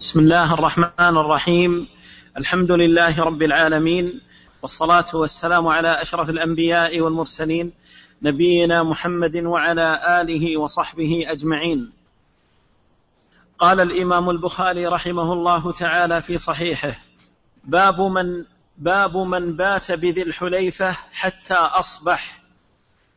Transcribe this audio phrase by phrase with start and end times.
[0.00, 1.88] بسم الله الرحمن الرحيم.
[2.36, 4.20] الحمد لله رب العالمين
[4.62, 7.72] والصلاة والسلام على أشرف الأنبياء والمرسلين
[8.22, 11.92] نبينا محمد وعلى آله وصحبه أجمعين.
[13.58, 16.94] قال الإمام البخاري رحمه الله تعالى في صحيحه
[17.64, 18.44] باب من
[18.78, 22.42] باب من بات بذي الحليفة حتى أصبح.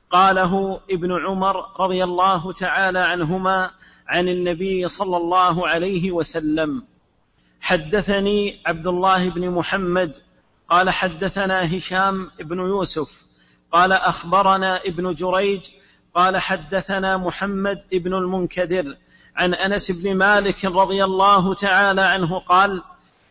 [0.10, 3.72] قاله ابن عمر رضي الله تعالى عنهما
[4.10, 6.84] عن النبي صلى الله عليه وسلم.
[7.62, 10.18] حدثني عبد الله بن محمد
[10.68, 13.26] قال حدثنا هشام بن يوسف
[13.72, 15.62] قال أخبرنا ابن جريج
[16.14, 18.98] قال حدثنا محمد بن المنكدر
[19.36, 22.84] عن أنس بن مالك رضي الله تعالى عنه قال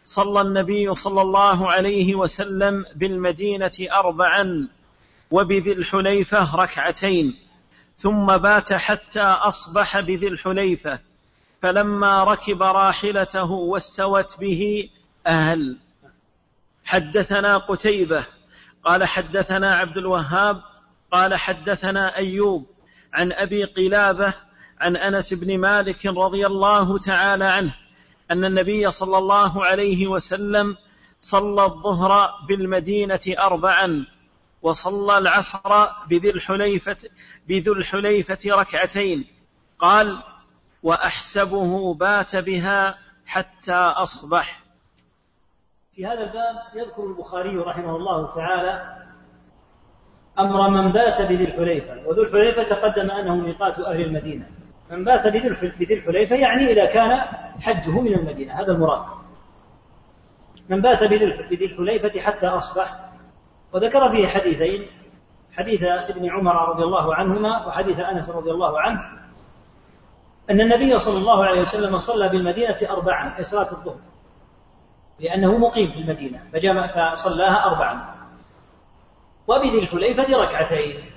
[0.07, 4.69] صلى النبي صلى الله عليه وسلم بالمدينة اربعا
[5.31, 7.48] وبذي الحليفة ركعتين.
[7.99, 10.99] ثم بات حتى أصبح بذي الحليفة
[11.63, 14.91] فلما ركب راحلته واستوت به
[15.27, 15.77] أهل.
[16.85, 18.25] حدثنا قتيبة
[18.85, 20.63] قال حدثنا عبد الوهاب
[21.13, 22.67] قال حدثنا أيوب
[23.15, 24.35] عن أبي قلابة
[24.81, 27.75] عن أنس بن مالك رضي الله تعالى عنه
[28.31, 30.77] أن النبي صلى الله عليه وسلم
[31.21, 34.07] صلى الظهر بالمدينة اربعا
[34.63, 36.97] وصلى العصر بذي الحليفة
[37.49, 39.25] بذي الحليفة ركعتين.
[39.79, 40.23] قال
[40.83, 44.61] وأحسبه بات بها حتى أصبح.
[45.95, 48.99] في هذا الباب يذكر البخاري رحمه الله تعالى
[50.39, 54.51] أمر من بات بذي الحليفة وذو الحليفة تقدم أنه ميقات أهل المدينة.
[54.91, 57.21] من بات بذي الحليفة يعني إذا كان
[57.61, 59.07] حجه من المدينة هذا المراد.
[60.69, 63.09] من بات بذي الحليفة حتى أصبح.
[63.73, 64.87] وذكر فيه حديثين
[65.59, 69.01] حديث ابن عمر رضي الله عنهما وحديث أنس رضي الله عنه
[70.51, 74.01] أن النبي صلى الله عليه وسلم صلى بالمدينة اربعا في صلاة الظهر.
[75.21, 78.15] لأنه مقيم في المدينة فجمع فصلاها اربعا.
[79.47, 81.11] وبذي الحليفة ركعتين.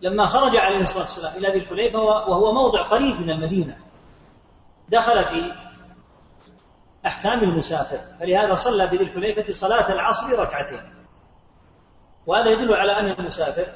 [0.00, 3.76] لما خرج عليه الصلاة والسلام إلى ذي الحليفة وهو موضع قريب من المدينة
[4.88, 5.52] دخل في
[7.06, 8.00] أحكام المسافر.
[8.20, 10.91] فلهذا صلى بذي الحليفة صلاة العصر ركعتين.
[12.26, 13.66] وهذا يدل على أن المسافر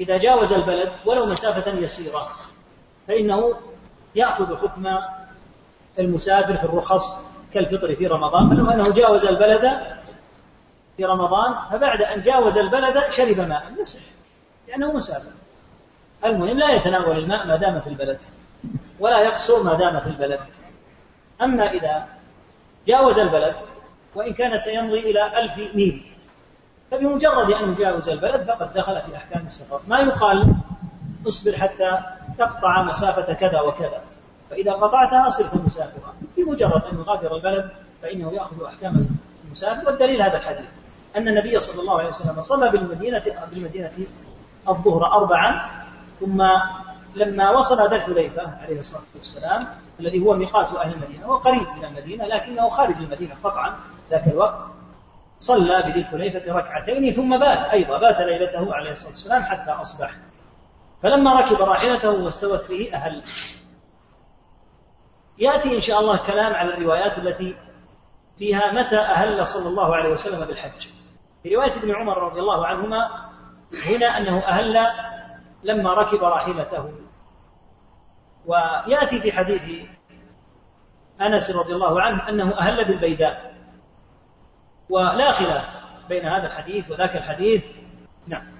[0.00, 2.28] إذا جاوز البلد ولو مسافة يسيرة
[3.08, 3.54] فإنه
[4.14, 4.86] يأخذ حكم
[5.98, 7.16] المسافر في الرخص
[7.54, 8.50] كالفطر في رمضان.
[8.50, 9.80] فلو أنه جاوز البلد
[10.96, 14.00] في رمضان فبعد أن جاوز البلد شرب ماء يصح
[14.68, 15.32] لأنه مسافر.
[16.24, 18.18] المهم لا يتناول الماء ما دام في البلد
[19.00, 20.40] ولا يقصر ما دام في البلد.
[21.42, 22.06] أما إذا
[22.86, 23.54] جاوز البلد
[24.14, 26.11] وإن كان سيمضي إلى ألف ميل
[26.92, 30.54] فبمجرد أن يجاوز البلد فقد دخل في أحكام السفر ما يقال
[31.28, 31.98] اصبر حتى
[32.38, 34.00] تقطع مسافة كذا وكذا.
[34.50, 37.70] فإذا قطعتها صرت مسافرا بمجرد أن يغادر البلد
[38.02, 39.06] فإنه يأخذ أحكام
[39.44, 40.66] المسافر والدليل هذا الحديث.
[41.16, 43.22] أن النبي صلى الله عليه وسلم صلى بالمدينة
[43.52, 43.90] بالمدينة
[44.68, 45.70] الظهر أربعا
[46.20, 46.42] ثم
[47.14, 49.66] لما وصل ذا الحليفة عليه الصلاة والسلام
[50.00, 53.74] الذي هو ميقات أهل المدينة هو قريب من المدينة لكنه خارج المدينة قطعا
[54.10, 54.64] ذاك الوقت
[55.42, 60.10] صلى بذي الحليفة ركعتين ثم بات أيضا بات ليلته عليه الصلاة والسلام حتى أصبح.
[61.02, 63.22] فلما ركب راحلته واستوت به أهل.
[65.38, 67.56] يأتي إن شاء الله كلام على الروايات التي
[68.38, 70.88] فيها متى أهل صلى الله عليه وسلم بالحج.
[71.42, 73.30] في رواية ابن عمر رضي الله عنهما
[73.86, 74.86] هنا أنه أهل
[75.62, 76.92] لما ركب راحلته.
[78.46, 79.86] ويأتي في حديث
[81.20, 83.51] أنس رضي الله عنه أنه أهل بالبيداء.
[84.92, 85.64] ولا خلاف
[86.08, 87.62] بين هذا الحديث وذاك الحديث.
[88.26, 88.52] نعم.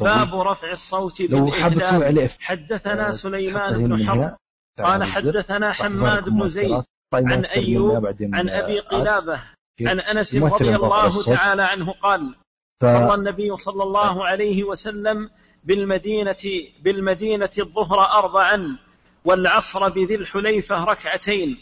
[0.00, 4.36] باب رفع الصوت بالإهداء حدثنا آه، سليمان بن حرب.
[4.78, 6.82] قال حدثنا حماد بن زيد
[7.14, 9.40] عن أيوب عن أبي قلابة
[9.80, 12.34] عن أنس رضي الله تعالى عنه قال
[12.82, 15.30] صلى النبي صلى الله عليه وسلم
[15.64, 16.44] بالمدينة
[16.82, 18.78] بالمدينة الظهر أربعا
[19.24, 21.60] والعصر بذي الحليفة ركعتين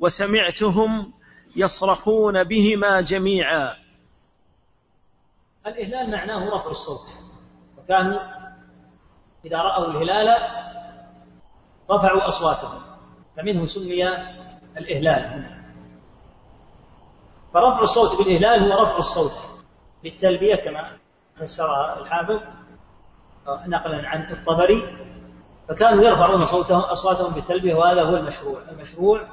[0.00, 1.12] وسمعتهم
[1.56, 3.74] يصرخون بهما جميعا.
[5.66, 7.06] الإهلال معناه رفع الصوت.
[7.78, 8.20] وكانوا
[9.44, 10.28] إذا رأوا الهلال
[11.90, 12.82] رفعوا أصواتهم.
[13.36, 14.08] فمنه سمي
[14.76, 15.62] الإهلال هنا.
[17.54, 19.62] فرفع الصوت بالإهلال هو رفع الصوت
[20.02, 20.96] بالتلبية كما
[21.36, 22.40] فسرها الحافظ
[23.48, 24.98] نقلا عن الطبري.
[25.68, 28.62] فكانوا يرفعون صوتهم أصواتهم بالتلبية وهذا هو المشروع.
[28.70, 29.28] المشروع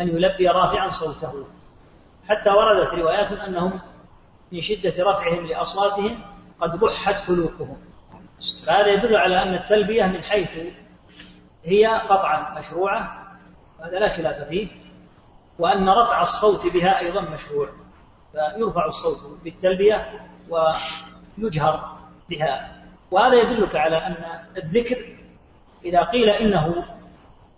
[0.00, 1.46] أن يلبي رافعا صوته.
[2.28, 3.80] حتى وردت روايات أنهم
[4.52, 6.22] من شدة رفعهم لأصواتهم
[6.60, 7.76] قد بحت حلوقهم
[8.66, 10.58] فهذا يدل على أن التلبية من حيث
[11.64, 13.22] هي قطعا مشروعة
[13.84, 14.68] هذا لا خلاف فيه
[15.58, 17.68] وأن رفع الصوت بها أيضا مشروع.
[18.32, 20.20] فيرفع الصوت بالتلبية
[21.38, 21.98] ويجهر
[22.30, 22.82] بها.
[23.10, 24.16] وهذا يدلك على أن
[24.56, 24.96] الذكر
[25.84, 26.84] إذا قيل إنه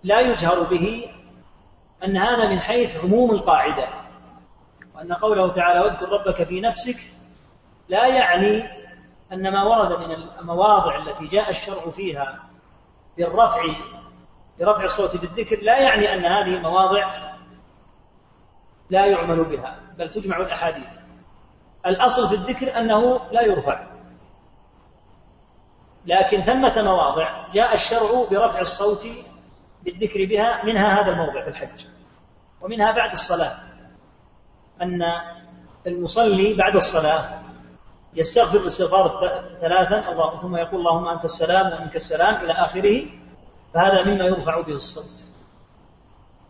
[0.03, 1.11] لا يجهر به
[2.05, 3.89] أن هذا من حيث عموم القاعدة
[4.95, 6.97] وأن قوله تعالى واذكر ربك في نفسك
[7.89, 8.69] لا يعني
[9.33, 10.11] أن ما ورد من
[10.41, 12.43] المواضع التي جاء الشرع فيها
[13.17, 13.63] بالرفع
[14.59, 17.35] برفع الصوت بالذكر لا يعني أن هذه المواضع
[18.91, 20.99] لا يعمل بها بل تجمع الأحاديث.
[21.87, 23.87] الأصل في الذكر أنه لا يرفع.
[26.07, 29.09] لكن ثمة مواضع جاء الشرع برفع الصوت
[29.83, 31.85] بالذكر بها منها هذا الموضع في الحج.
[32.65, 33.57] ومنها بعد الصلاة.
[34.83, 35.03] أن
[35.87, 37.41] المصلي بعد الصلاة
[38.15, 39.09] يستغفر الاستغفار
[39.61, 43.07] ثلاثا الله ثم يقول اللهم أنت السلام ومنك السلام إلى آخره
[43.75, 45.29] فهذا مما يرفع به الصوت.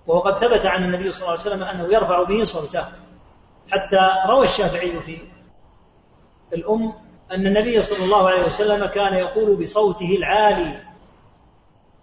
[0.07, 2.85] وهو قد ثبت عن النبي صلى الله عليه وسلم أنه يرفع به صوته.
[3.71, 5.19] حتى روى الشافعي في
[6.53, 6.93] الأم
[7.31, 10.94] أن النبي صلى الله عليه وسلم كان يقول بصوته العالي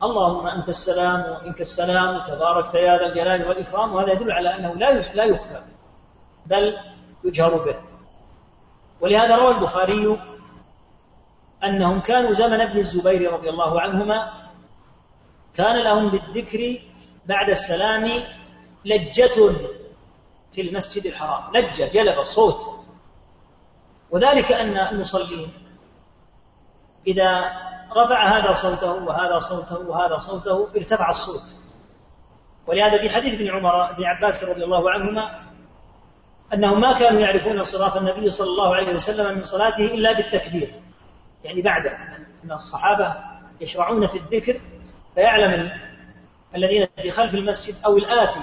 [0.04, 5.14] اللهم أنت السلام ومنك السلام تباركت يا ذا الجلال والإكرام وهذا يدل على أنه لا
[5.14, 5.62] لا يخفى
[6.46, 6.78] بل
[7.24, 7.76] يجهر به.
[9.02, 10.22] ولهذا روى البخاري
[11.64, 14.34] أنهم كانوا زمن ابن الزبير رضي الله عنهما
[15.54, 16.80] كان لهم بالذكر
[17.26, 18.24] بعد السلام
[18.86, 19.56] لجة
[20.54, 22.60] في المسجد الحرام لجة جلب صوت.
[24.12, 25.50] وذلك أن المصلين
[27.08, 27.62] إذا
[27.98, 31.56] رفع هذا صوته وهذا صوته وهذا صوته ارتفع الصوت.
[32.68, 35.42] ولهذا في حديث ابن عمر بن عباس رضي الله عنهما
[36.54, 40.82] أنهم ما كانوا يعرفون انصراف النبي صلى الله عليه وسلم من صلاته إلا بالتكبير.
[41.44, 41.86] يعني بعد
[42.44, 43.16] أن الصحابة
[43.62, 44.62] يشرعون في الذكر
[45.16, 45.72] فيعلم
[46.56, 48.40] الذين في خلف المسجد أو الآتي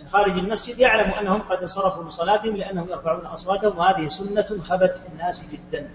[0.00, 4.94] من خارج المسجد يعلم أنهم قد انصرفوا من صلاتهم لأنهم يرفعون أصواتهم وهذه سنة خبت
[4.94, 5.90] في الناس جدا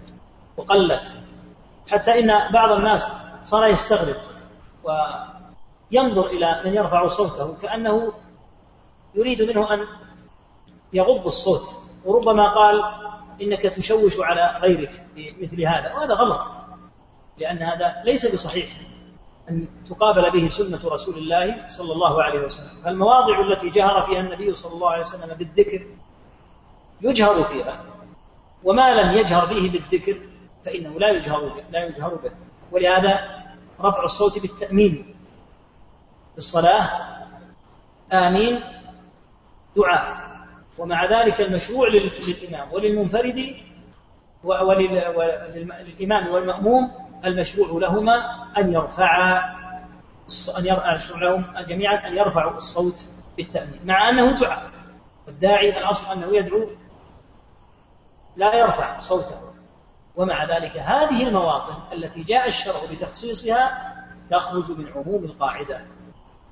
[0.58, 1.14] وقلت.
[1.88, 3.08] حتى إن بعض الناس
[3.44, 4.16] صار يستغرب
[4.84, 8.14] وينظر إلى من يرفع صوته كأنه
[9.16, 9.88] يريد منه أن
[10.94, 11.64] يغض الصوت
[12.06, 12.84] وربما قال
[13.42, 16.52] إنك تشوش على غيرك بمثل هذا وهذا غلط
[17.38, 18.68] لأن هذا ليس بصحيح
[19.50, 22.82] أن تقابل به سنة رسول الله صلى الله عليه وسلم.
[22.84, 25.88] فالمواضع التي جهر فيها النبي صلى الله عليه وسلم بالذكر
[27.02, 27.84] يجهر فيها
[28.64, 30.22] وما لم يجهر به بالذكر
[30.66, 32.32] فإنه لا يجهر به لا يجهر به.
[32.72, 33.44] ولهذا
[33.82, 35.16] رفع الصوت بالتأمين
[36.32, 36.90] في الصلاة
[38.14, 38.64] آمين
[39.76, 40.28] دعاء.
[40.78, 43.56] ومع ذلك المشروع للإمام وللمنفرد
[44.44, 46.92] وللإمام والمأموم
[47.26, 48.16] المشروع لهما
[48.58, 49.58] أن يرفعا
[50.60, 53.06] أن يرفع لهم جميعا أن يرفعوا الصوت
[53.38, 53.80] بالتأمين.
[53.86, 54.72] مع أنه دعاء.
[55.28, 56.70] والداعي الأصل أنه يدعو
[58.36, 59.48] لا يرفع صوته.
[60.18, 63.94] ومع ذلك هذه المواطن التي جاء الشرع بتخصيصها
[64.32, 65.82] تخرج من عموم القاعدة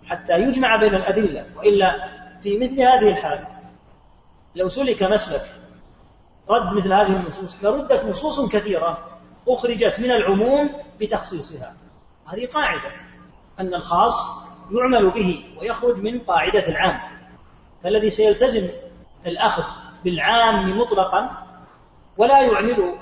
[0.05, 2.09] حتى يجمع بين الأدلة وإلا
[2.41, 3.47] في مثل هذه الحال
[4.55, 5.41] لو سلك مسلك
[6.49, 8.97] رد مثل هذه النصوص لردت نصوص كثيرة
[9.47, 10.69] أخرجت من العموم
[10.99, 11.75] بتخصيصها.
[12.25, 12.91] هذه قاعدة
[13.59, 16.99] أن الخاص يعمل به ويخرج من قاعدة العام.
[17.83, 18.69] فالذي سيلتزم
[19.25, 19.63] الأخذ
[20.03, 21.44] بالعام مطلقا
[22.17, 22.95] ولا يعمل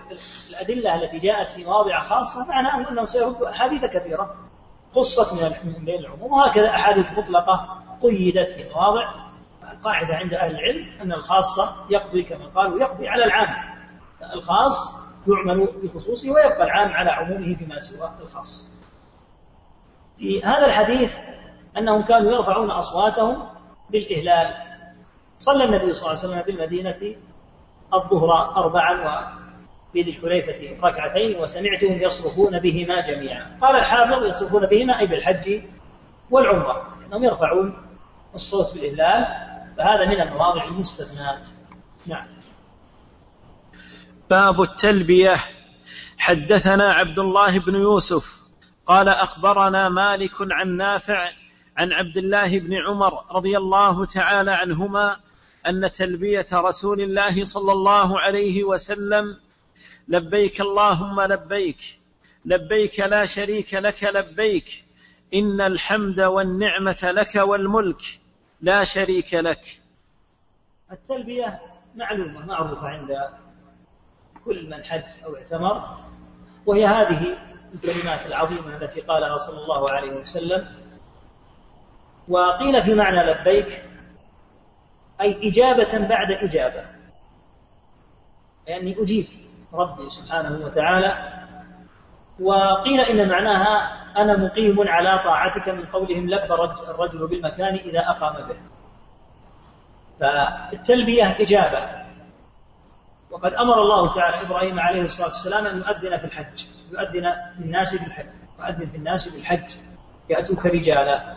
[0.49, 4.35] الأدلة التي جاءت في مواضع خاصة معناه أنه سيرد أحاديث كثيرة.
[4.93, 9.13] قصت من بين العموم وهكذا أحاديث مطلقة قيدت في مواضع.
[9.71, 13.73] القاعدة عند أهل العلم أن الخاصة يقضي كما قالوا يقضي على العام.
[14.33, 18.83] الخاص يعمل بخصوصه ويبقى العام على عمومه فيما سوى الخاص.
[20.17, 21.15] في هذا الحديث
[21.77, 23.49] أنهم كانوا يرفعون أصواتهم
[23.89, 24.53] بالإهلال.
[25.39, 27.15] صلى النبي صلى الله عليه وسلم بالمدينة
[27.93, 33.57] الظهر أربعا وفي ذي الحليفة ركعتين وسمعتهم يصرفون بهما جميعا.
[33.61, 35.61] قال الحافظ يصرفون بهما أي بالحج
[36.31, 37.73] والعمرة أنهم يرفعون
[38.35, 39.25] الصوت بالإهلال
[39.77, 41.45] فهذا من المواضع المستثنات.
[42.05, 42.25] نعم.
[44.29, 45.35] باب التلبية.
[46.17, 48.43] حدثنا عبد الله بن يوسف
[48.85, 51.29] قال أخبرنا مالك عن نافع
[51.77, 55.17] عن عبد الله بن عمر رضي الله تعالى عنهما
[55.67, 59.37] أن تلبية رسول الله صلى الله عليه وسلم
[60.07, 61.99] لبيك اللهم لبيك
[62.45, 64.85] لبيك لا شريك لك لبيك
[65.33, 68.01] إن الحمد والنعمة لك والملك
[68.61, 69.81] لا شريك لك.
[70.91, 71.59] التلبية
[71.95, 73.17] معلومة معروفة عند
[74.45, 75.97] كل من حج أو اعتمر
[76.65, 77.37] وهي هذه
[77.73, 80.67] الكلمات العظيمة التي قالها صلى الله عليه وسلم.
[82.27, 83.83] وقيل في معنى لبيك
[85.21, 86.85] أي إجابة بعد إجابة.
[88.67, 89.27] يعني أجيب
[89.73, 91.43] ربي سبحانه وتعالى.
[92.39, 96.51] وقيل إن معناها أنا مقيم على طاعتك من قولهم لب
[96.89, 98.55] الرجل بالمكان إذا أقام به.
[100.19, 102.03] فالتلبية إجابة.
[103.31, 106.65] وقد أمر الله تعالى إبراهيم عليه الصلاة والسلام أن يؤذن في الحج.
[106.91, 107.25] يؤذن
[107.59, 108.25] الناس بالحج.
[108.59, 109.71] يؤذن في الناس بالحج.
[110.29, 111.35] يأتوك رجالا.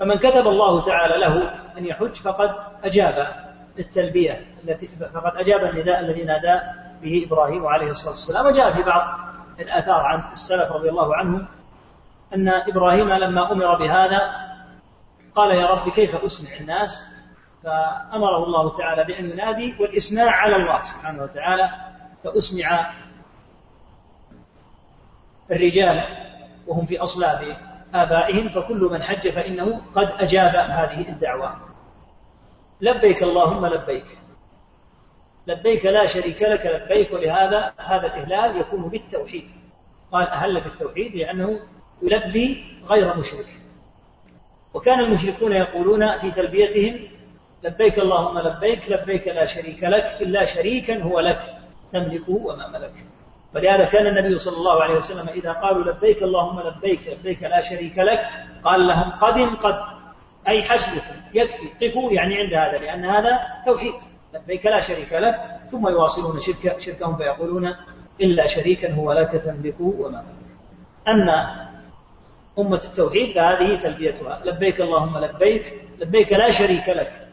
[0.00, 3.34] فمن كتب الله تعالى له أن يحج فقد أجاب
[3.78, 6.60] التلبية التي فقد أجاب النداء الذي نادى
[7.02, 8.46] به إبراهيم عليه الصلاة والسلام.
[8.46, 9.18] وجاء في بعض
[9.60, 11.46] الآثار عن السلف رضي الله عنهم
[12.34, 14.32] أن إبراهيم لما أمر بهذا
[15.34, 17.02] قال يا رب كيف أسمع الناس؟
[17.64, 21.70] فأمره الله تعالى بأن ينادي والإسماع على الله سبحانه وتعالى
[22.24, 22.90] فأسمع
[25.50, 26.04] الرجال
[26.66, 27.56] وهم في أصلاب
[27.94, 31.56] آبائهم فكل من حج فإنه قد أجاب هذه الدعوة.
[32.80, 34.18] لبيك اللهم لبيك.
[35.46, 39.50] لبيك لا شريك لك لبيك ولهذا هذا الإهلال يكون بالتوحيد.
[40.12, 41.60] قال أهل بالتوحيد لأنه
[42.02, 43.46] يلبي غير مشرك.
[44.74, 47.08] وكان المشركون يقولون في تلبيتهم
[47.62, 51.40] لبيك اللهم لبيك لبيك لا شريك لك إلا شريكا هو لك
[51.92, 52.94] تملكه وما ملك.
[53.54, 57.98] فلهذا كان النبي صلى الله عليه وسلم إذا قالوا لبيك اللهم لبيك لبيك لا شريك
[57.98, 58.28] لك
[58.64, 59.99] قال لهم قد قد
[60.48, 61.86] أي حسبكم يكفي.
[61.86, 63.94] قفوا يعني عند هذا لأن هذا توحيد.
[64.34, 67.74] لبيك لا شريك لك ثم يواصلون شرك شركهم فيقولون
[68.20, 70.56] إلا شريكا هو لك تملكه وما ملك
[71.08, 71.68] أما
[72.58, 74.42] أمة التوحيد فهذه تلبيتها.
[74.44, 77.28] لبيك اللهم لبيك لبيك لا شريك لك.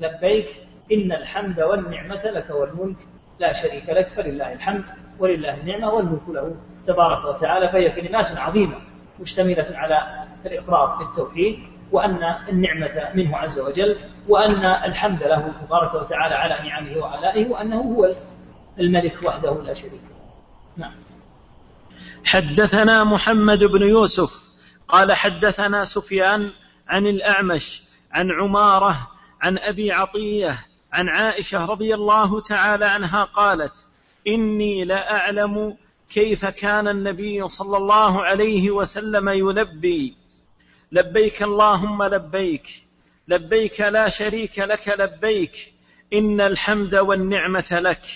[0.00, 0.48] لبيك
[0.92, 2.96] إن الحمد والنعمة لك والملك.
[3.38, 4.84] لا شريك لك فلله الحمد
[5.18, 6.56] ولله النعمة والملك له.
[6.86, 8.76] تبارك وتعالى فهي كلمات عظيمة
[9.20, 11.75] مشتملة على الإقرار بالتوحيد.
[11.92, 13.96] وأن النعمة منه عز وجل
[14.28, 18.10] وأن الحمد له تبارك وتعالى على نعمه وآلائه وأنه هو
[18.78, 20.00] الملك وحده لا شريك
[20.76, 20.92] نعم.
[22.24, 24.46] حدثنا محمد بن يوسف
[24.88, 26.50] قال حدثنا سفيان
[26.88, 29.10] عن الأعمش عن عمارة
[29.42, 33.86] عن أبي عطية عن عائشة رضي الله تعالى عنها قالت
[34.28, 35.76] إني لأعلم
[36.10, 40.16] كيف كان النبي صلى الله عليه وسلم يلبي.
[40.92, 42.86] لبيك اللهم لبيك
[43.28, 45.74] لبيك لا شريك لك لبيك
[46.12, 48.06] إن الحمد والنعمة لك.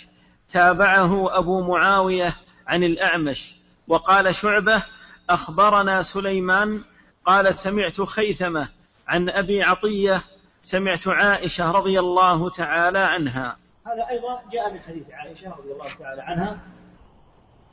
[0.49, 2.37] تابعه أبو معاوية
[2.67, 3.55] عن الأعمش.
[3.89, 4.83] وقال شعبة
[5.31, 6.83] أخبرنا سليمان
[7.25, 8.69] قال سمعت خيثمة
[9.09, 10.23] عن أبي عطية
[10.63, 13.57] سمعت عائشة رضي الله تعالى عنها.
[13.87, 16.61] هذا أيضا جاء من حديث عائشة رضي الله تعالى عنها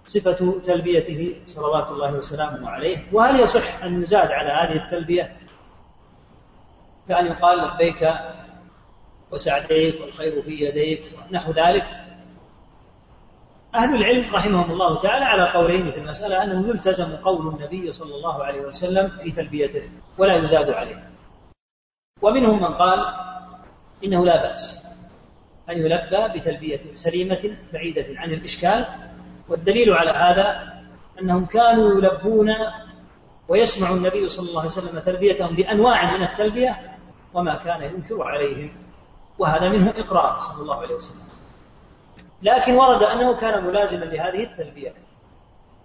[0.08, 5.38] صفة تلبيته صلوات الله وسلامه عليه وهل يصح أن يزاد على هذه التلبية؟
[7.08, 8.10] كأن يقال لبيك
[9.32, 11.86] وسعديك والخير في يديك ونحو ذلك.
[13.76, 18.44] أهل العلم رحمهم الله تعالى على قولين في المسألة أنه يلتزم قول النبي صلى الله
[18.44, 19.82] عليه وسلم في تلبيته
[20.18, 21.10] ولا يزاد عليه.
[22.22, 23.00] ومنهم من قال
[24.04, 24.88] إنه لا بأس
[25.70, 28.86] أن يلبى بتلبية سليمة بعيدة عن الإشكال
[29.50, 30.74] والدليل على هذا
[31.22, 32.54] أنهم كانوا يلبون
[33.48, 36.98] ويسمع النبي صلى الله عليه وسلم تلبيتهم بأنواع من التلبية
[37.34, 38.72] وما كان ينكر عليهم.
[39.40, 41.28] وهذا منه إقرار صلى الله عليه وسلم.
[42.42, 44.94] لكن ورد أنه كان ملازما لهذه التلبية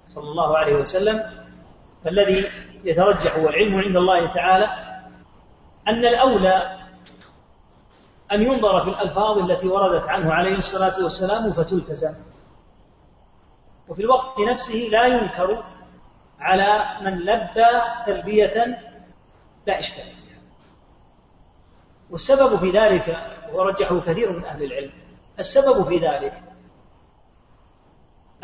[0.06, 1.22] صلى الله عليه وسلم.
[2.04, 2.44] فالذي
[2.84, 4.66] يترجح هو العلم عند الله تعالى
[5.88, 6.78] أن الأولى
[8.32, 12.14] أن ينظر في الألفاظ التي وردت عنه عليه الصلاة والسلام فتلتزم.
[13.88, 15.64] وفي الوقت نفسه لا ينكر
[16.40, 17.66] على من لبى
[18.06, 18.78] تلبية
[19.66, 20.38] لا إشكال فيها.
[22.10, 24.92] والسبب في ذلك ورجحه كثير من أهل العلم
[25.38, 26.42] السبب في ذلك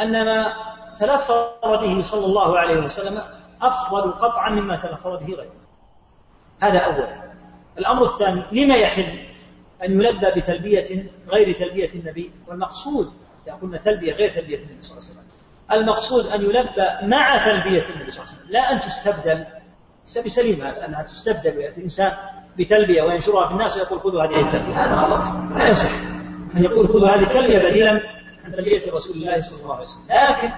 [0.00, 0.54] أن ما
[0.98, 3.22] تلفظ به صلى الله عليه وسلم
[3.62, 5.52] أفضل قطعا مما تلفظ به غيره.
[6.62, 7.32] هذا أولا
[7.78, 9.28] الأمر الثاني لما يحل
[9.84, 13.12] أن يلبى بتلبية غير تلبية النبي؟ والمقصود
[13.46, 15.27] إذا قلنا تلبية غير تلبية النبي صلى الله عليه وسلم
[15.72, 18.50] المقصود أن يلبى مع تلبية النبي صلى الله عليه وسلم.
[18.50, 19.44] لا أن تستبدل.
[20.24, 22.12] بسليم هذا أنها تستبدل ويأتي الإنسان
[22.58, 24.84] بتلبية وينشرها في الناس ويقول خذوا هذه التلبية.
[24.84, 25.58] هذا غلط.
[25.58, 25.90] لا يصح
[26.56, 28.00] أن يقول خذوا هذه التلبية بديلا
[28.44, 30.06] عن تلبية رسول الله صلى الله عليه وسلم.
[30.10, 30.50] لكن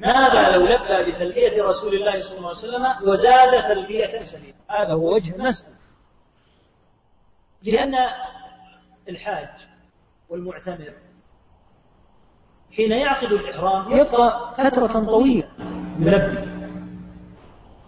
[0.00, 5.14] ماذا لو لبى بتلبية رسول الله صلى الله عليه وسلم وزاد تلبية سليمة؟ هذا هو
[5.14, 5.78] وجه المسألة
[7.62, 7.94] لأن
[9.08, 9.48] الحاج
[10.28, 10.92] والمعتمر
[12.76, 15.48] حين يعقد الإحرام يبقى فترة طويلة
[15.98, 16.48] ملبي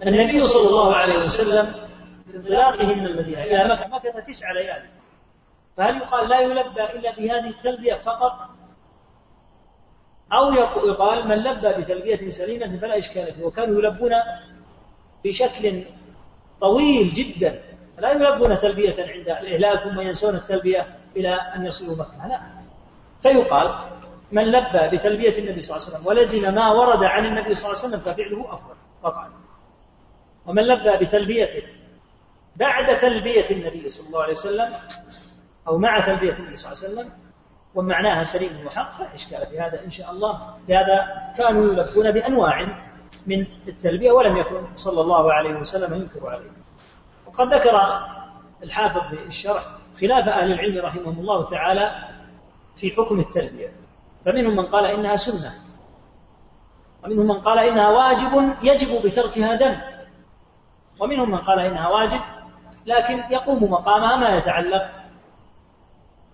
[0.06, 1.74] النبي صلى الله عليه وسلم
[2.30, 4.88] في انطلاقه من المدينة إلى مكة مكث تسع ليالي.
[5.76, 8.32] فهل يقال لا يلبى إلا بهذه التلبية فقط؟
[10.32, 13.44] أو يقال من لبى بتلبية سليمة فلا إشكال فيه.
[13.44, 14.10] وكانوا يلبون
[15.24, 15.84] بشكل
[16.60, 17.62] طويل جدا.
[17.98, 22.40] لا يلبون تلبية عند الإهلال ثم ينسون التلبية إلى أن يصلوا مكة لا.
[23.22, 23.74] فيقال
[24.32, 27.82] من لبى بتلبية النبي صلى الله عليه وسلم ولزم ما ورد عن النبي صلى الله
[27.82, 28.74] عليه وسلم ففعله أفضل.
[29.02, 29.30] قطعا
[30.46, 31.62] ومن لبى بتلبية
[32.56, 34.72] بعد تلبية النبي صلى الله عليه وسلم
[35.68, 37.18] أو مع تلبية النبي صلى الله عليه وسلم
[37.74, 40.56] ومعناها سليم وحق فلا إشكال في هذا إن شاء الله.
[40.68, 41.06] لهذا
[41.38, 42.66] كانوا يلبون بأنواع
[43.26, 46.50] من التلبية ولم يكن صلى الله عليه وسلم ينكر عليه
[47.26, 47.80] وقد ذكر
[48.62, 49.64] الحافظ في الشرح
[50.00, 52.08] خلاف أهل العلم رحمهم الله تعالى
[52.76, 53.72] في حكم التلبية.
[54.26, 55.52] فمنهم من قال إنها سنة.
[57.04, 59.80] ومنهم من قال إنها واجب يجب بتركها دم.
[61.00, 62.20] ومنهم من قال إنها واجب
[62.86, 64.90] لكن يقوم مقامها ما يتعلق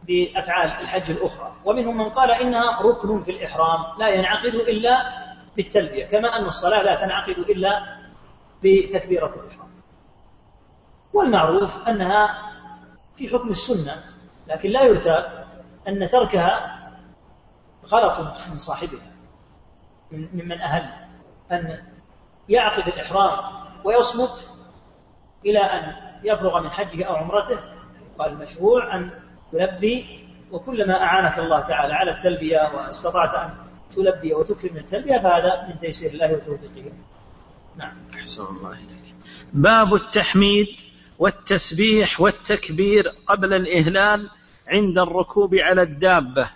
[0.03, 1.53] بأفعال الحج الأخرى.
[1.65, 5.27] ومنهم من قال إنها ركن في الإحرام لا ينعقد إلا
[5.57, 7.97] بالتلبية كما أن الصلاة لا تنعقد إلا
[8.63, 9.71] بتكبيرة الإحرام.
[11.13, 12.53] والمعروف أنها
[13.17, 14.05] في حكم السنة
[14.49, 15.47] لكن لا يرتاب
[15.89, 16.76] أن تركها
[17.89, 19.13] غلط من صاحبها
[20.13, 21.07] ممن أهل
[21.53, 21.83] أن
[22.49, 24.51] يعقد الإحرام ويصمت
[25.47, 25.93] إلى أن
[26.25, 27.59] يفرغ من حجه أو عمرته.
[28.19, 29.11] قال المشروع أن
[29.53, 33.51] تلبي وكلما أعانك الله تعالى على التلبية واستطعت أن
[33.97, 36.93] تلبي وتكرم التلبية فهذا من تيسير الله وتوفيقه.
[37.77, 37.97] نعم.
[38.15, 39.15] أحسن الله إليك.
[39.53, 40.81] باب التحميد
[41.19, 44.31] والتسبيح والتكبير قبل الإهلال
[44.69, 46.51] عند الركوب على الدابة.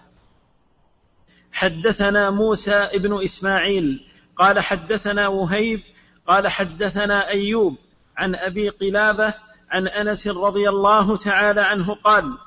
[1.60, 4.04] حدثنا موسى ابن إسماعيل
[4.36, 5.80] قال حدثنا وهيب
[6.26, 7.76] قال حدثنا أيوب
[8.16, 9.34] عن أبي قلابة
[9.70, 12.38] عن أنس رضي الله تعالى عنه قال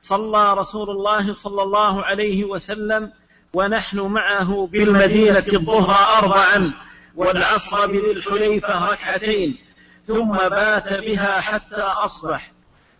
[0.00, 3.12] صلى رسول الله صلى الله عليه وسلم
[3.54, 6.74] ونحن معه بالمدينة الظهر أربعا
[7.16, 9.58] والعصر بذي الحليفة ركعتين
[10.04, 12.52] ثم بات بها حتى أصبح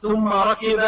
[0.03, 0.85] ثم ركب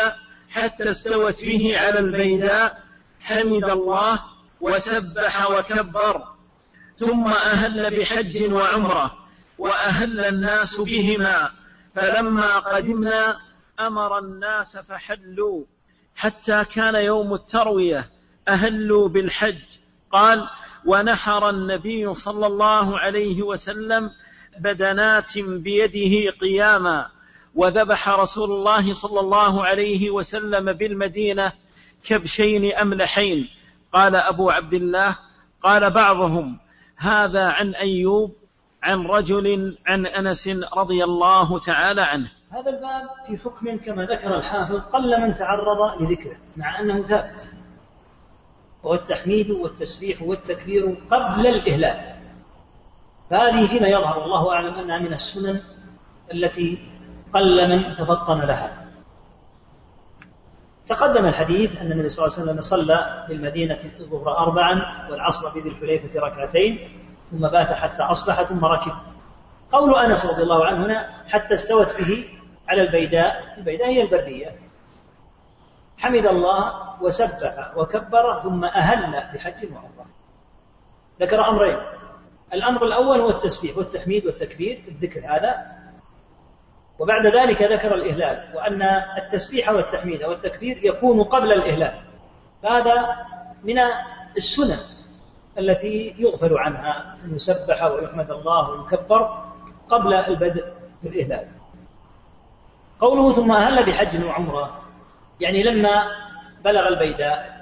[0.50, 2.84] حتى استوت به على البيداء.
[3.20, 4.33] حمد الله
[4.64, 6.24] وسبح وكبر
[6.96, 9.18] ثم أهل بحج وعمرة
[9.58, 11.50] وأهل الناس بهما
[11.94, 13.40] فلما قدمنا
[13.80, 15.64] أمر الناس فحلوا
[16.16, 18.10] حتى كان يوم التروية
[18.48, 19.62] أهلوا بالحج.
[20.12, 20.48] قال
[20.84, 24.10] ونحر النبي صلى الله عليه وسلم
[24.58, 27.10] بدنات بيده قياما
[27.54, 31.52] وذبح رسول الله صلى الله عليه وسلم بالمدينة
[32.04, 33.48] كبشين أملحين.
[33.94, 35.16] قال أبو عبد الله
[35.60, 36.58] قال بعضهم
[36.96, 38.36] هذا عن أيوب
[38.82, 42.30] عن رجل عن أنس رضي الله تعالى عنه.
[42.50, 47.48] هذا الباب في حكم كما ذكر الحافظ قل من تعرض لذكره مع أنه ثابت.
[48.82, 52.14] وهو التحميد والتسبيح والتكبير قبل الإهلال.
[53.30, 55.60] فهذه فيما يظهر والله أعلم أنها من السنن
[56.34, 56.78] التي
[57.32, 58.83] قل من تفطن لها.
[60.86, 65.60] تقدم الحديث أن النبي صلى الله عليه وسلم صلى في المدينة الظهر أربعا والعصر في
[65.60, 68.92] ذي الحليفة ركعتين ثم بات حتى أصبح ثم ركب.
[69.72, 72.28] قول أنس رضي الله عنه هنا حتى استوت به
[72.68, 74.56] على البيداء البيداء هي البرية.
[75.98, 80.06] حمد الله وسبح وكبر ثم أهل بحج وعمرة
[81.20, 81.78] ذكر أمرين
[82.52, 85.83] الأمر الأول هو التسبيح والتحميد والتكبير الذكر هذا.
[86.98, 88.82] وبعد ذلك ذكر الإهلال وأن
[89.22, 91.94] التسبيح والتحميد والتكبير يكون قبل الإهلال.
[92.62, 93.16] فهذا
[93.64, 93.78] من
[94.36, 94.78] السنن
[95.58, 99.44] التي يغفل عنها أن يسبح ويحمد الله ويكبر
[99.88, 100.64] قبل البدء
[101.02, 101.48] في الإهلال.
[102.98, 104.82] قوله ثم أهل بحج وعمرة
[105.40, 106.06] يعني لما
[106.64, 107.54] بلغ البيداء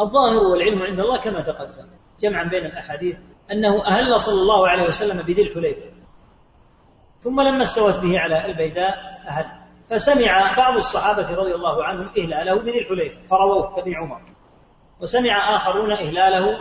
[0.00, 1.86] الظاهر والعلم عند الله كما تقدم
[2.20, 3.16] جمعا بين الأحاديث
[3.52, 5.87] أنه أهل صلى الله عليه وسلم بذي الحليفة.
[7.20, 9.46] ثم لما استوت به على البيداء أهل.
[9.90, 14.20] فسمع بعض الصحابة رضي الله عنهم إهلاله بذي الحليفة فرووه كابن عمر.
[15.00, 16.58] وسمع آخرون إهلاله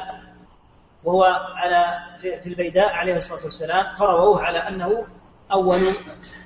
[1.04, 1.24] وهو
[1.56, 5.06] على في البيداء عليه الصلاة والسلام فرووه على أنه
[5.52, 5.80] أول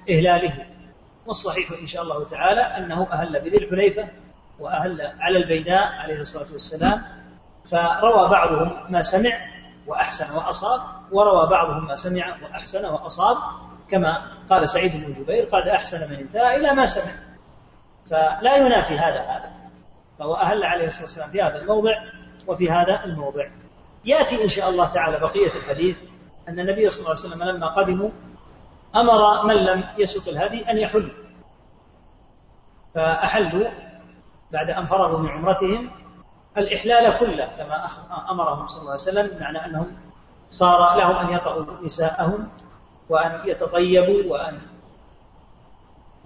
[0.10, 0.65] إهلاله.
[1.26, 4.08] والصحيح إن شاء الله تعالى أنه أهل بذي الحليفة
[4.60, 7.04] وأهل على البيداء عليه الصلاة والسلام.
[7.71, 9.32] فروى بعضهم ما سمع
[9.88, 10.80] وأحسن وأصاب
[11.12, 13.38] وروى بعضهم ما سمع وأحسن وأصاب.
[13.91, 17.13] كما قال سعيد بن جبير قد أحسن من انتهى إلى ما سمع.
[18.10, 19.51] فلا ينافي هذا هذا.
[20.19, 21.93] فهو أهل عليه الصلاة والسلام في هذا الموضع
[22.47, 23.47] وفي هذا الموضع.
[24.06, 25.99] يأتي إن شاء الله تعالى بقية الحديث
[26.49, 28.10] أن النبي صلى الله عليه وسلم لما قدموا
[28.95, 31.12] أمر من لم يسق الهدي أن يحل.
[32.95, 33.69] فأحلوا
[34.51, 35.91] بعد أن فرغوا من عمرتهم
[36.58, 37.88] الإحلال كله كما
[38.32, 39.97] أمرهم صلى الله عليه وسلم بمعنى أنهم
[40.49, 42.49] صار لهم أن يطأوا نساءهم
[43.12, 44.62] وأن يتطيبوا وأن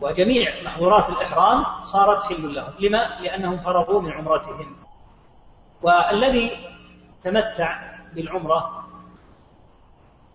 [0.01, 2.73] وجميع محظورات الإحرام صارت حل لهم.
[2.79, 4.75] لما؟ لأنهم فرغوا من عمرتهم.
[5.81, 6.51] والذي
[7.23, 8.87] تمتع بالعمرة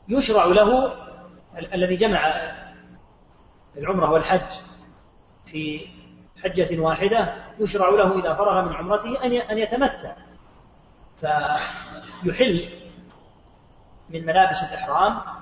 [0.08, 0.92] يشرع له
[1.74, 2.34] الذي جمع
[3.76, 4.50] العمرة والحج
[5.46, 5.88] في
[6.44, 10.16] حجة واحدة يشرع له إذا فرغ من عمرته أن يتمتع.
[11.20, 12.68] فيحل
[14.10, 15.39] من ملابس الإحرام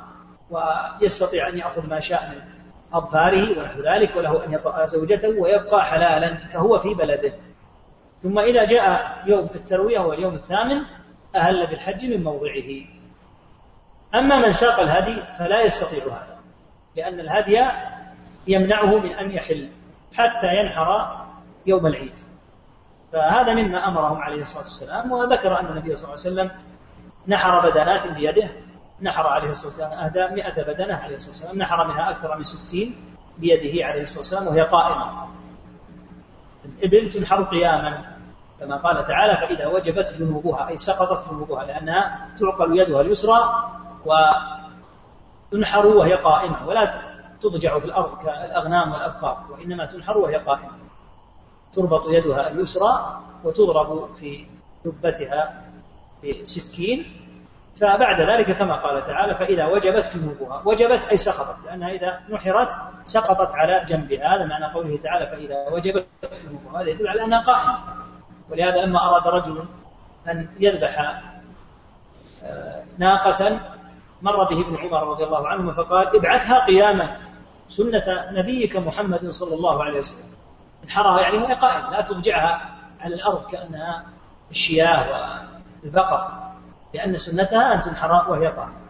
[0.50, 2.40] ويستطيع أن يأخذ ما شاء من
[2.92, 7.32] أظفاره ونحو ذلك وله أن يطأ زوجته ويبقى حلالا كهو في بلده.
[8.22, 10.82] ثم إذا جاء يوم التروية هو اليوم الثامن
[11.36, 12.84] أهل بالحج من موضعه.
[14.14, 16.38] أما من ساق الهدي فلا يستطيع هذا
[16.96, 17.64] لأن الهدي
[18.46, 19.68] يمنعه من أن يحل
[20.14, 21.18] حتى ينحر
[21.66, 22.18] يوم العيد.
[23.12, 26.50] فهذا مما أمرهم عليه الصلاة والسلام وذكر أن النبي صلى الله عليه وسلم
[27.28, 28.50] نحر بدنات بيده
[29.02, 32.96] نحر عليه الصلاة والسلام أهدى مئة بدنة عليه الصلاة والسلام نحر منها أكثر من ستين
[33.38, 35.28] بيده عليه الصلاة والسلام وهي قائمة.
[36.64, 38.16] الإبل تنحر قياما
[38.60, 43.70] كما قال تعالى فإذا وجبت جنوبها أي سقطت جنوبها لأنها تعقل يدها اليسرى
[44.06, 47.02] وتنحر وهي قائمة ولا
[47.42, 50.78] تضجع في الأرض كالأغنام والأبقار وإنما تنحر وهي قائمة.
[51.74, 54.46] تربط يدها اليسرى وتضرب في
[54.84, 55.64] جبتها
[56.24, 57.27] بسكين
[57.80, 62.72] فبعد ذلك كما قال تعالى فإذا وجبت جنوبها وجبت أي سقطت لأنها إذا نحرت
[63.04, 66.06] سقطت على جنبها هذا معنى قوله تعالى فإذا وجبت
[66.44, 67.78] جنوبها هذا يدل على أنها قائمة.
[68.50, 69.64] ولهذا لما أراد رجل
[70.28, 71.22] أن يذبح
[72.44, 73.60] آه، ناقة
[74.22, 77.16] مر به ابن عمر رضي الله عنهما فقال ابعثها قياما
[77.68, 80.28] سنة نبيك محمد صلى الله عليه وسلم.
[80.84, 82.60] انحرها يعني وهي قائمة لا تضجعها
[83.00, 84.04] على الأرض كأنها
[84.50, 85.06] الشياه
[85.82, 86.47] والبقر.
[86.94, 88.88] لأن سنتها أن تنحر وهي قائمة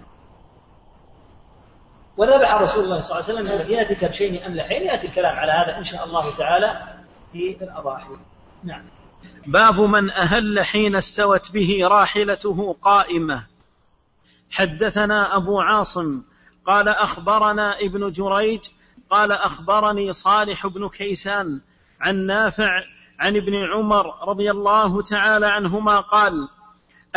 [2.16, 5.84] وذبح رسول الله صلى الله عليه وسلم المدينة كبشين أملحين يأتي الكلام على هذا إن
[5.84, 6.98] شاء الله تعالى
[7.32, 8.08] في الأضاحي.
[8.64, 8.82] نعم.
[9.46, 13.46] باب من أهل حين استوت به راحلته قائمة.
[14.50, 16.22] حدثنا أبو عاصم
[16.66, 18.61] قال أخبرنا ابن جريج
[19.11, 21.61] قال أخبرني صالح بن كيسان
[22.00, 22.82] عن نافع
[23.20, 26.48] عن ابن عمر رضي الله تعالى عنهما قال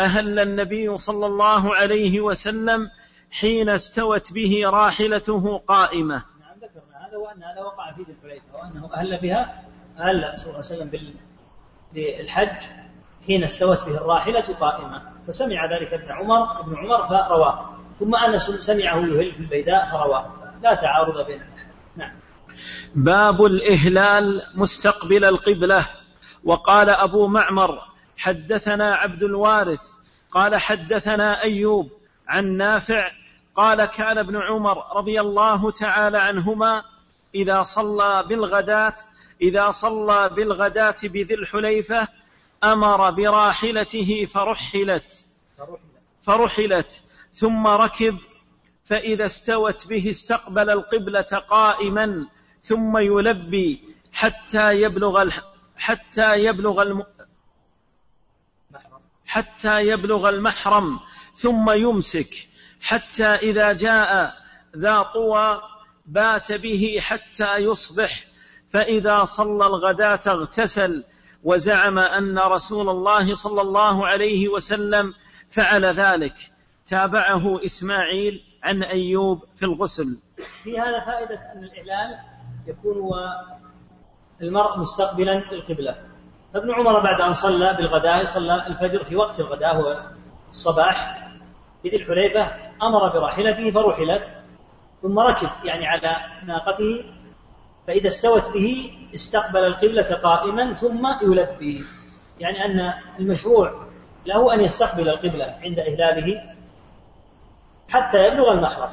[0.00, 2.90] أهل النبي صلى الله عليه وسلم
[3.30, 6.14] حين استوت به راحلته قائمة.
[6.14, 9.62] نعم ذكرنا هذا وأن هذا وقع في ذي الحليفة وأنه أهل بها
[9.98, 10.90] أهل صلى الله عليه وسلم
[11.92, 12.62] بالحج
[13.26, 15.02] حين استوت به الراحلة قائمة.
[15.28, 17.76] فسمع ذلك ابن عمر ابن عمر فرواه.
[18.00, 20.32] ثم أنس سمعه يهل في البيداء فرواه.
[20.62, 21.42] لا تعارض بين
[21.96, 22.12] نعم.
[22.94, 25.84] باب الإهلال مستقبل القبلة.
[26.44, 27.91] وقال أبو معمر
[28.22, 29.80] حدثنا عبد الوارث
[30.30, 31.90] قال حدثنا أيوب
[32.28, 33.10] عن نافع
[33.54, 36.84] قال كان ابن عمر رضي الله تعالى عنهما
[37.34, 38.94] إذا صلى بالغداة
[39.40, 42.08] إذا صلى بالغداة بذي الحليفة
[42.64, 45.26] أمر براحلته فرحلت
[46.22, 47.02] فرحلت
[47.34, 48.18] ثم ركب
[48.84, 52.26] فإذا استوت به استقبل القبلة قائما
[52.62, 53.82] ثم يلبي
[54.12, 55.30] حتى يبلغ
[55.76, 56.82] حتى يبلغ
[59.32, 61.00] حتى يبلغ المحرم
[61.34, 62.48] ثم يمسك.
[62.80, 64.34] حتى إذا جاء
[64.76, 65.62] ذا طوى
[66.06, 68.24] بات به حتى يصبح.
[68.70, 71.04] فإذا صلى الغداة اغتسل
[71.42, 75.14] وزعم أن رسول الله صلى الله عليه وسلم
[75.50, 76.34] فعل ذلك.
[76.86, 80.18] تابعه إسماعيل عن أيوب في الغسل.
[80.64, 82.18] في هذا فائدة أن الإعلان
[82.66, 83.12] يكون
[84.42, 86.11] المرء مستقبلا القبلة.
[86.54, 90.00] فابن عمر بعد أن صلى بالغداء صلى الفجر في وقت الغداء هو
[90.50, 91.28] الصباح
[91.84, 94.34] بذي الحليفة أمر براحلته فرحلت
[95.02, 97.04] ثم ركب يعني على ناقته
[97.86, 101.84] فإذا استوت به استقبل القبلة قائما ثم يلبي
[102.40, 103.86] يعني أن المشروع
[104.26, 106.54] له أن يستقبل القبلة عند إهلاله
[107.88, 108.92] حتى يبلغ المحرم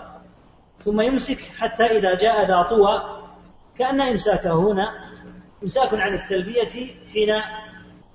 [0.80, 3.20] ثم يمسك حتى إذا جاء ذا طوى
[3.78, 5.09] كأن إمساكه هنا
[5.64, 7.30] إمساك عن التلبية حين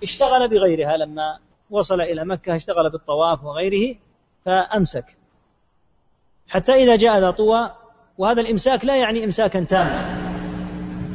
[0.02, 1.38] اشتغل بغيرها لما
[1.70, 3.96] وصل إلى مكة اشتغل بالطواف وغيره
[4.44, 5.16] فأمسك.
[6.48, 7.70] حتى إذا جاء ذا طوى
[8.18, 10.24] وهذا الإمساك لا يعني إمساكا تاما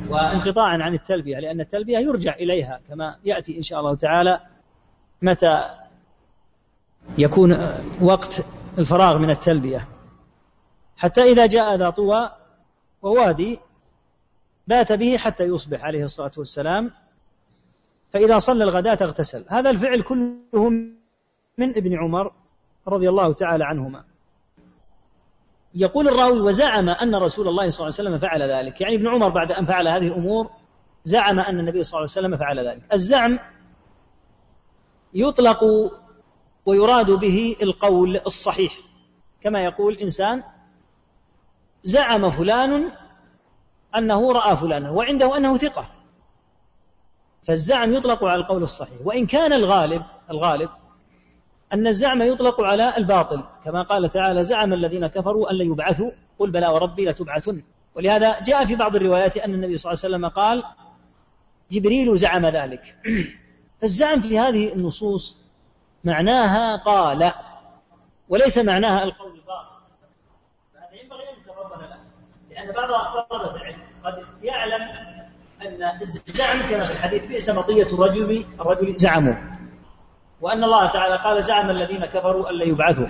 [0.09, 4.39] وانقطاعا عن التلبية لأن التلبية يرجع إليها كما يأتي إن شاء الله تعالى
[5.21, 5.69] متى
[7.17, 8.43] يكون وقت
[8.77, 9.87] الفراغ من التلبية.
[10.97, 12.31] حتى إذا جاء ذا طوى
[13.01, 13.59] ووادي
[14.69, 16.91] بات به حتى يصبح عليه الصلاة والسلام.
[18.11, 19.45] فإذا صلى الغداة اغتسل.
[19.47, 20.69] هذا الفعل كله
[21.57, 22.31] من ابن عمر
[22.87, 24.03] رضي الله تعالى عنهما.
[25.75, 28.81] يقول الراوي وزعم أن رسول الله صلى الله عليه وسلم فعل ذلك.
[28.81, 30.49] يعني ابن عمر بعد أن فعل هذه الأمور
[31.05, 32.93] زعم أن النبي صلى الله عليه وسلم فعل ذلك.
[32.93, 33.39] الزعم
[35.13, 35.63] يطلق
[36.65, 38.77] ويراد به القول الصحيح.
[39.41, 40.43] كما يقول إنسان
[41.83, 42.91] زعم فلان
[43.97, 45.89] أنه رأى فلانا وعنده أنه ثقة.
[47.47, 48.97] فالزعم يطلق على القول الصحيح.
[49.05, 50.69] وإن كان الغالب الغالب
[51.73, 53.43] أن الزعم يطلق على الباطل.
[53.65, 56.11] كما قال تعالى زعم الذين كفروا أن لا يبعثوا.
[56.39, 57.63] قل بلى وربي لتبعثن.
[57.95, 60.63] ولهذا جاء في بعض الروايات أن النبي صلى الله عليه وسلم قال
[61.71, 62.95] جبريل زعم ذلك.
[63.81, 65.37] فالزعم في هذه النصوص
[66.03, 67.31] معناها قال
[68.29, 69.75] وليس معناها القول الباطل
[70.73, 71.97] فهذا ينبغي أن يتفضل له
[72.59, 74.81] لأن بعض طلبة العلم قد يعلم
[75.61, 79.33] أن الزعم كما في الحديث بئس مطية الرجل الرجل زعموا
[80.41, 83.07] وأن الله تعالى قال زعم الذين كفروا أن لا يبعثوا.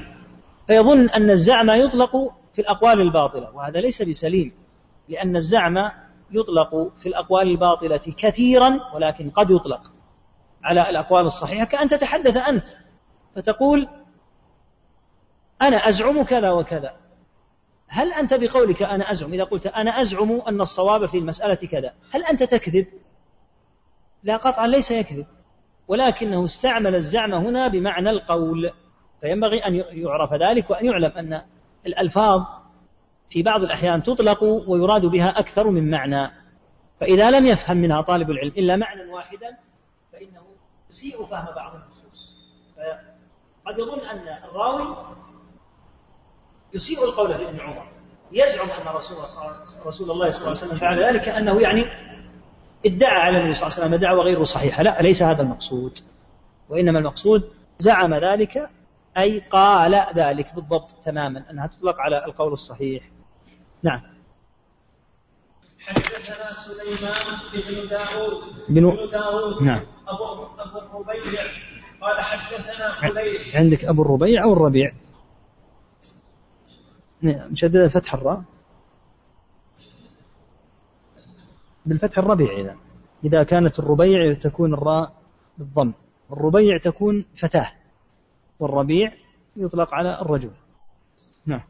[0.68, 2.12] فيظن أن الزعم يطلق
[2.54, 4.54] في الأقوال الباطلة وهذا ليس بسليم
[5.10, 5.92] لأن الزعم
[6.32, 9.92] يطلق في الأقوال الباطلة كثيرا ولكن قد يطلق
[10.64, 11.66] على الأقوال الصحيحة.
[11.66, 12.68] كأن تتحدث أنت
[13.36, 13.88] فتقول
[15.62, 16.94] أنا أزعم كذا وكذا.
[17.92, 22.24] هل أنت بقولك أنا أزعم؟ إذا قلت أنا أزعم أن الصواب في المسألة كذا هل
[22.24, 22.88] أنت تكذب؟
[24.24, 25.26] لا قطعا ليس يكذب
[25.88, 28.72] ولكنه استعمل الزعم هنا بمعنى القول.
[29.22, 31.42] فينبغي أن يعرف ذلك وأن يعلم أن
[31.86, 32.44] الألفاظ
[33.30, 36.32] في بعض الأحيان تطلق ويراد بها أكثر من معنى.
[37.00, 39.58] فإذا لم يفهم منها طالب العلم إلا معنى واحدا
[40.14, 40.42] فإنه
[40.90, 42.40] يسيء فهم بعض النصوص.
[43.66, 44.96] قد يظن أن الراوي
[46.74, 47.88] يسيء القول لابن عمر.
[48.32, 49.28] يزعم أن رسول الله
[49.86, 51.86] رسول الله صلى الله عليه وسلم فعل ذلك كأنه يعني
[52.86, 54.84] ادعى على النبي صلى الله عليه وسلم دعوة غير صحيحة.
[54.84, 56.00] لا ليس هذا المقصود.
[56.70, 58.70] وإنما المقصود زعم ذلك
[59.18, 63.04] أي قال ذلك بالضبط تماما أنها تطلق على القول الصحيح.
[63.84, 64.02] نعم.
[65.80, 68.44] حدثنا سليمان بن داود.
[68.70, 69.64] بن, بن داود.
[69.64, 69.82] نعم.
[70.08, 71.42] أبو, أبو الربيع.
[72.02, 74.94] قال حدثنا حليف عندك أبو الربيع أو الربيع؟
[77.24, 78.44] مشدد فتح الراء.
[81.86, 82.76] بالفتح الربيع إذا
[83.24, 85.14] إذا كانت الربيع تكون الراء
[85.58, 85.94] بالضم.
[86.32, 87.72] الربيع تكون فتاة.
[88.60, 89.14] والربيع
[89.56, 90.52] يطلق على الرجل.
[91.46, 91.64] نعم.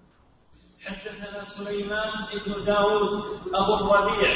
[0.85, 2.09] حدثنا سليمان
[2.45, 3.23] بن داود
[3.55, 4.29] أبو الربيع.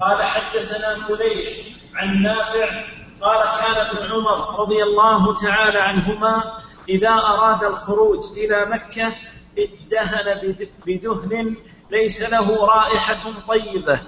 [0.00, 2.84] قال حدثنا فليح عن نافع.
[3.20, 6.42] قال كان ابن عمر رضي الله تعالى عنهما
[6.88, 9.12] إذا أراد الخروج إلى مكة
[9.58, 11.56] ادهن بدهن
[11.90, 14.00] ليس له رائحة طيبة.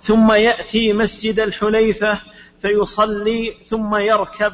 [0.00, 2.20] ثم يأتي مسجد الحليفة
[2.62, 4.52] فيصلي ثم يركب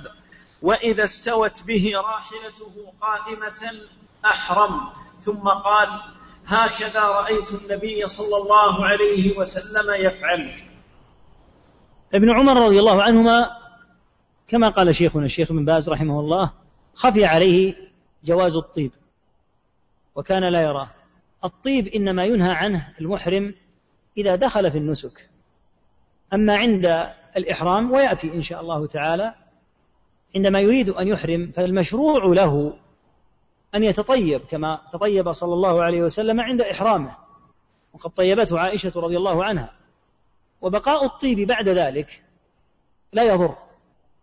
[0.62, 3.80] وإذا استوت به راحلته قائمة
[4.24, 4.80] أحرم.
[5.22, 5.88] ثم قال
[6.46, 10.52] هكذا رأيت النبي صلى الله عليه وسلم يفعل.
[12.14, 13.50] ابن عمر رضي الله عنهما
[14.48, 16.52] كما قال شيخنا الشيخ ابن باز رحمه الله
[16.94, 17.74] خفي عليه
[18.24, 18.92] جواز الطيب.
[20.14, 20.90] وكان لا يراه.
[21.44, 23.54] الطيب إنما ينهى عنه المحرم
[24.16, 25.28] إذا دخل في النسك.
[26.32, 29.34] أما عند الإحرام ويأتي إن شاء الله تعالى
[30.36, 32.78] عندما يريد أن يحرم فالمشروع له
[33.74, 37.16] أن يتطيب كما تطيب صلى الله عليه وسلم عند إحرامه.
[37.94, 39.72] وقد طيبته عائشة رضي الله عنها.
[40.60, 42.22] وبقاء الطيب بعد ذلك
[43.12, 43.56] لا يضر.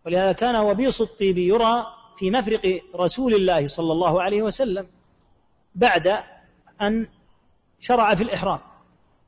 [0.06, 1.86] ولهذا كان وبيص الطيب يرى
[2.17, 4.88] في مفرق رسول الله صلى الله عليه وسلم.
[5.75, 6.23] بعد
[6.82, 7.08] أن
[7.79, 8.60] شرع في الإحرام.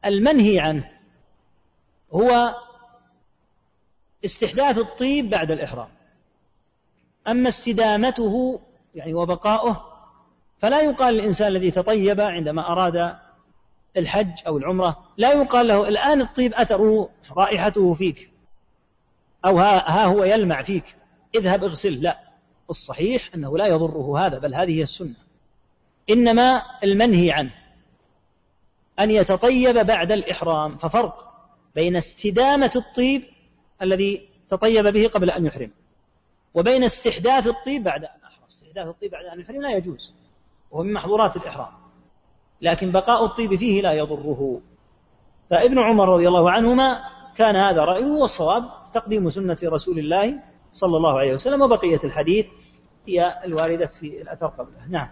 [0.05, 0.91] المنهي عنه
[2.13, 2.55] هو
[4.25, 5.89] استحداث الطيب بعد الإحرام.
[7.27, 8.59] أما استدامته
[8.95, 9.91] يعني وبقاؤه
[10.59, 13.15] فلا يقال للإنسان الذي تطيب عندما أراد
[13.97, 18.31] الحج أو العمرة لا يقال له الآن الطيب أثره رائحته فيك
[19.45, 20.95] أو ها, هو يلمع فيك.
[21.35, 21.93] اذهب اغسل.
[21.93, 22.19] لا.
[22.69, 25.15] الصحيح أنه لا يضره هذا بل هذه هي السنة.
[26.11, 27.51] إنما المنهي عنه
[28.99, 31.31] أن يتطيب بعد الإحرام ففرق
[31.75, 33.23] بين استدامة الطيب
[33.81, 35.71] الذي تطيب به قبل أن يحرم
[36.53, 38.45] وبين استحداث الطيب بعد أن أحرم.
[38.49, 40.13] استحداث الطيب بعد أن يحرم لا يجوز
[40.71, 41.71] وهو من محظورات الإحرام
[42.61, 44.61] لكن بقاء الطيب فيه لا يضره.
[45.49, 47.03] فابن عمر رضي الله عنهما
[47.35, 50.39] كان هذا رأيه والصواب تقديم سنة رسول الله
[50.71, 52.47] صلى الله عليه وسلم وبقية الحديث
[53.07, 55.07] هي الواردة في الأثر قبله نعم.